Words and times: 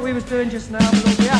What 0.00 0.06
we 0.06 0.14
was 0.14 0.24
doing 0.24 0.48
just 0.48 0.70
now, 0.70 0.78
we'll 0.92 1.08
all 1.08 1.16
be 1.16 1.39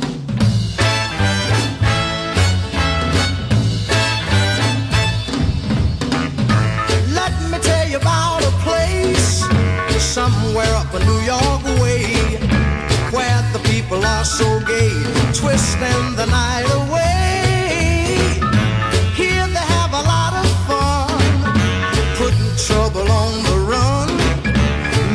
In 10.95 11.05
New 11.05 11.21
York 11.21 11.63
way 11.81 12.03
where 13.11 13.41
the 13.53 13.59
people 13.71 14.03
are 14.05 14.25
so 14.25 14.47
gay, 14.65 14.91
twisting 15.33 16.15
the 16.15 16.25
night 16.25 16.67
away. 16.81 18.39
Here 19.15 19.47
they 19.47 19.65
have 19.77 19.93
a 19.93 20.03
lot 20.13 20.33
of 20.41 20.47
fun, 20.67 21.11
putting 22.19 22.51
trouble 22.67 23.09
on 23.09 23.31
the 23.43 23.57
run. 23.71 24.09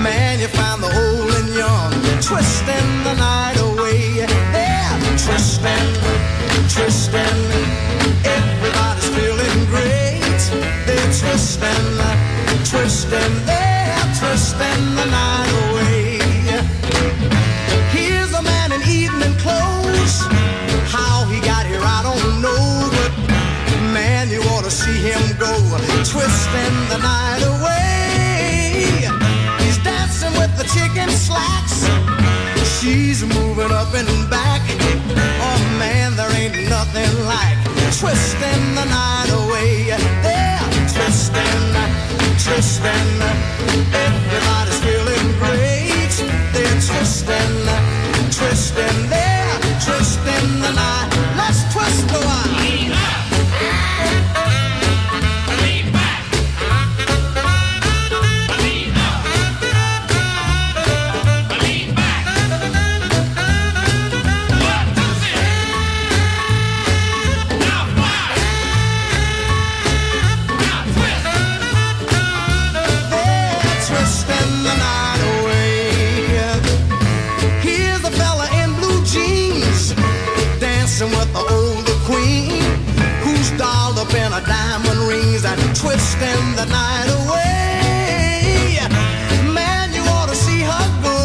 Man, 0.02 0.40
you 0.40 0.49
find 0.49 0.83
the 0.83 0.92
old 1.04 1.30
and 1.40 1.50
young, 1.62 1.92
twisting 2.23 2.90
the 3.04 3.14
night 3.14 3.59
away. 3.59 4.25
They're 4.54 4.99
twisting, 5.25 5.90
twisting. 6.75 7.40
Everybody's 8.25 9.09
feeling 9.16 9.59
great. 9.75 10.40
They're 10.87 11.12
twisting, 11.21 11.85
twisting. 12.64 13.46
Twisting 26.10 26.88
the 26.88 26.98
night 26.98 27.42
away. 27.42 29.10
He's 29.60 29.78
dancing 29.78 30.32
with 30.38 30.56
the 30.56 30.64
chicken 30.64 31.10
slacks. 31.10 31.84
She's 32.78 33.22
moving 33.22 33.70
up 33.70 33.92
and 33.92 34.30
back. 34.30 34.62
Oh 35.42 35.60
man, 35.78 36.16
there 36.16 36.30
ain't 36.32 36.70
nothing 36.70 37.12
like 37.26 37.58
twisting 37.98 38.75
the 38.78 38.84
night 38.86 39.30
away. 39.30 39.90
They're 40.22 40.60
twisting, 40.94 41.64
twisting. 42.44 43.08
Everybody's 43.92 44.80
feeling 44.86 45.26
great. 45.42 46.14
They're 46.54 46.80
twisting, 46.88 47.54
twisting. 48.30 49.10
They're 49.10 49.58
twisting 49.84 50.48
the 50.62 50.72
night. 50.72 51.08
Let's 51.36 51.60
twist 51.75 52.08
the 52.08 52.20
while. 52.20 53.05
Dancing 81.06 81.18
with 81.18 81.32
the 81.32 81.44
older 81.54 81.98
queen 82.04 82.62
who's 83.22 83.50
dolled 83.58 83.98
up 83.98 84.12
in 84.14 84.32
her 84.32 84.44
diamond 84.46 85.00
rings 85.08 85.44
and 85.44 85.60
twisting 85.76 86.54
the 86.56 86.66
night 86.66 87.08
away. 87.20 88.78
Man, 89.52 89.92
you 89.92 90.02
ought 90.02 90.28
to 90.28 90.34
see 90.34 90.60
her 90.60 91.02
go 91.02 91.16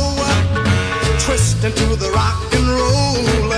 twisting 1.20 1.74
to 1.74 1.96
the 1.96 2.12
rock 2.12 2.54
and 2.54 2.68
roll. 2.68 3.52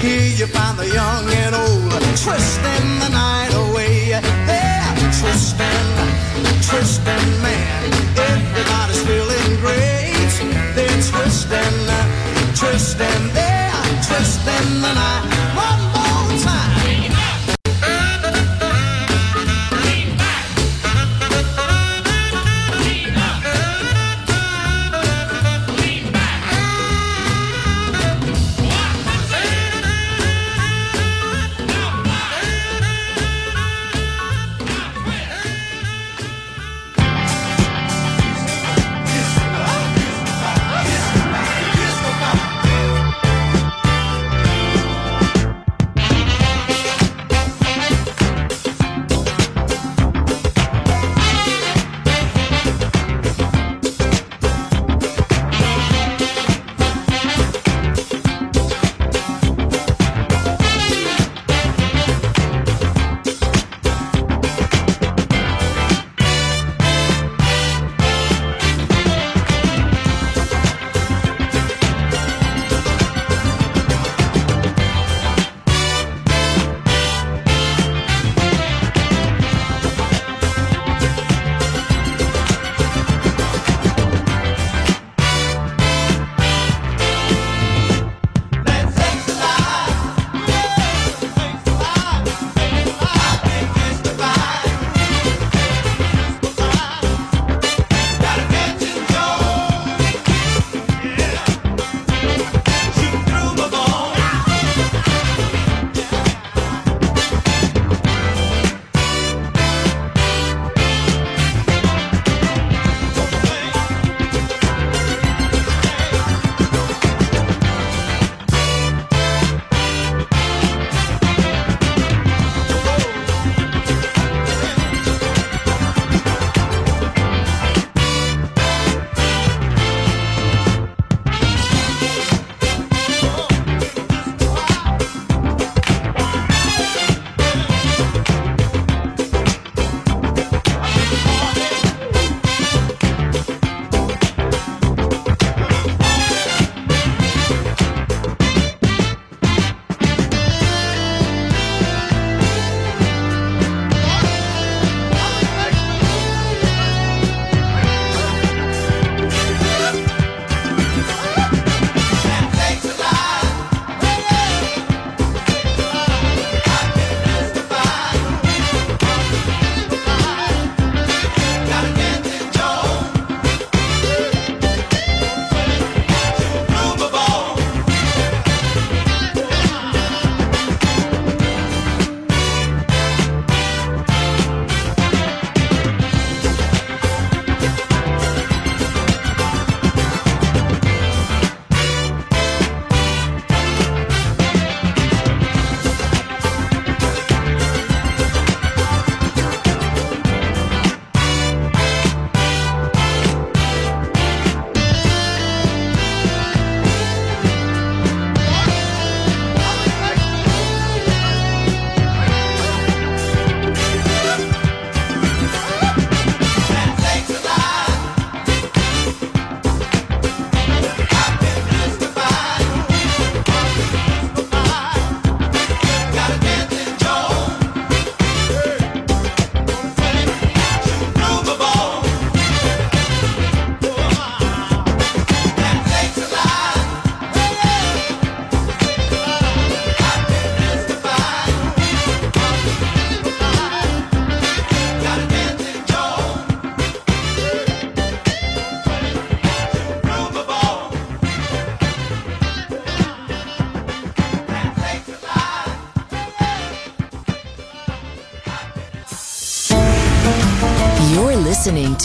Here 0.00 0.32
you 0.36 0.46
find 0.46 0.78
the 0.78 0.88
young 0.88 1.28
and 1.44 1.54
old 1.54 1.92
twisting 2.16 2.88
the 3.00 3.10
night 3.10 3.52
away. 3.54 4.10
They're 4.46 4.94
twisting, 5.20 5.88
twisting, 6.68 7.42
man. 7.42 7.92
Everybody's 8.16 9.02
feeling 9.04 9.60
great. 9.60 10.32
They're 10.74 11.02
twisting, 11.10 11.76
twisting, 12.54 13.34
they're 13.34 13.72
twisting 14.06 14.80
the 14.80 14.94
night. 14.94 15.29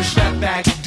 better 0.00 0.08
step 0.08 0.40
back. 0.40 0.79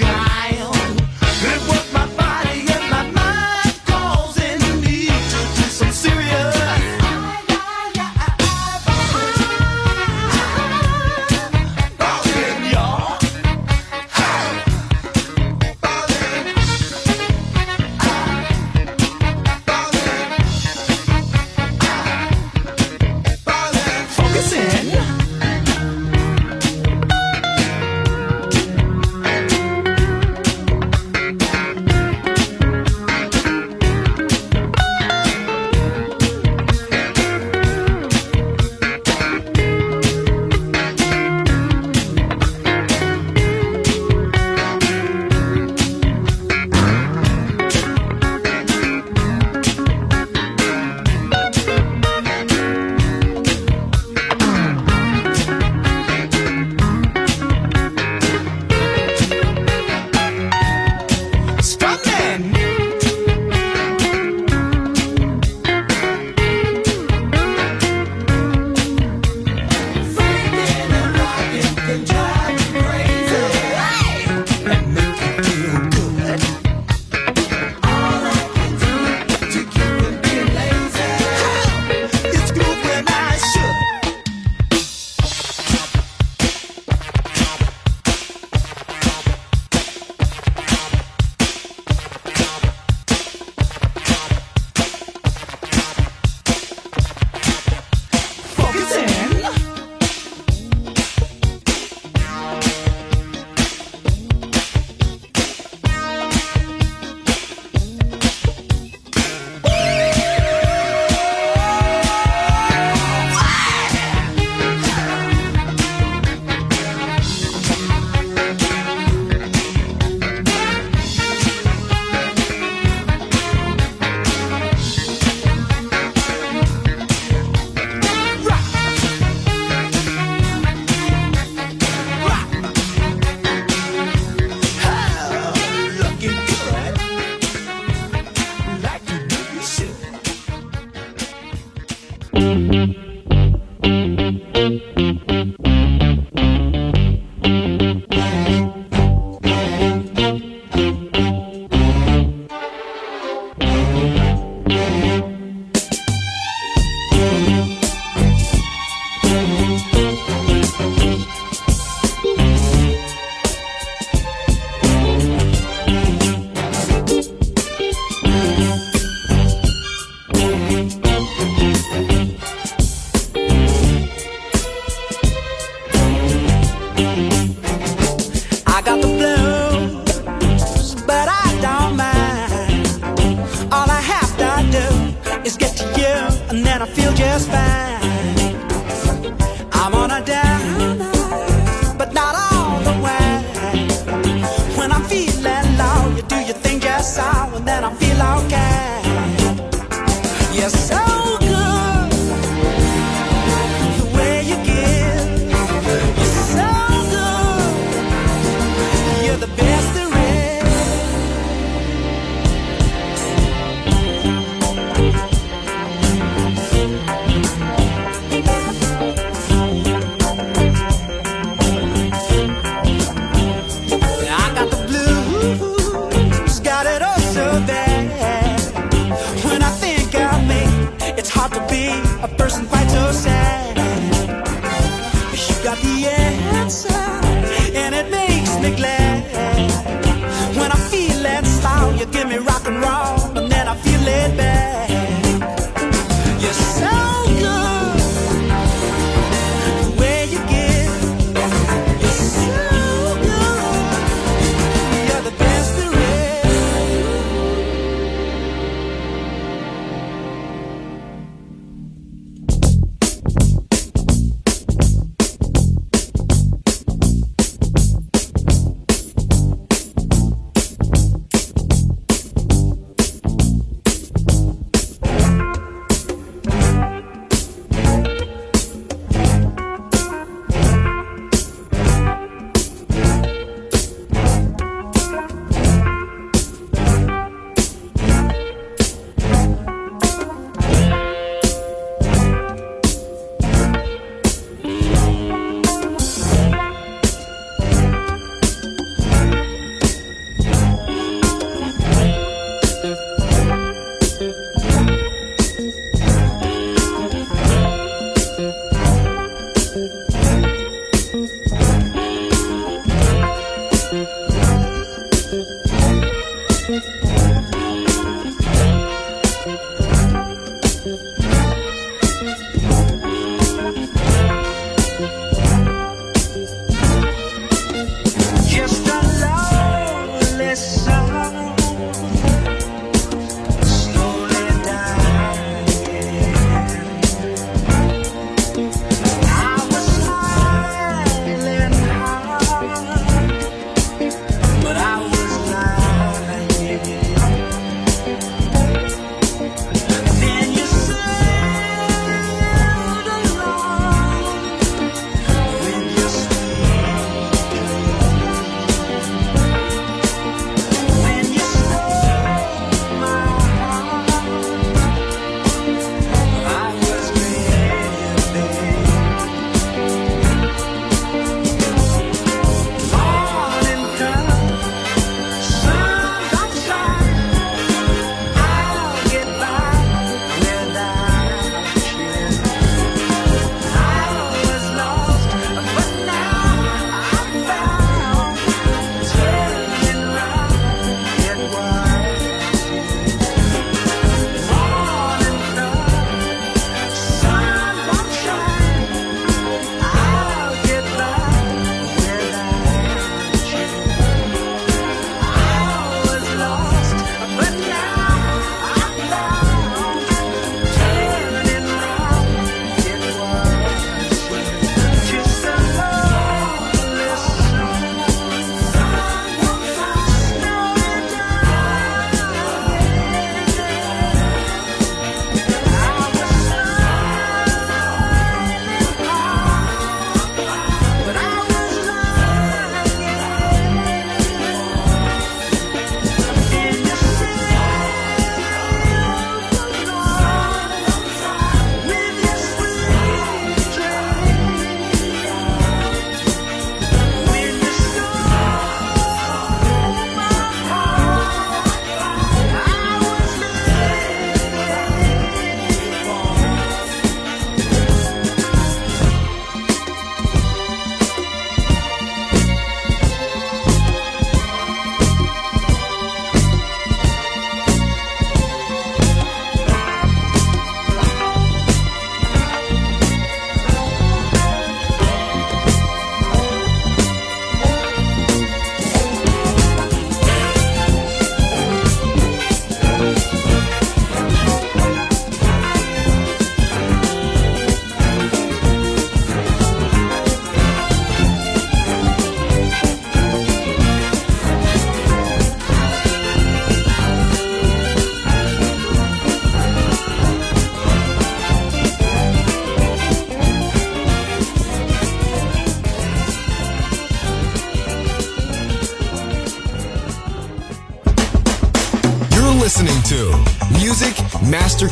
Just 309.84 310.13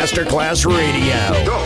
Masterclass 0.00 0.64
Radio. 0.64 1.59